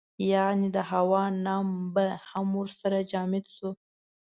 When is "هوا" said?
0.91-1.23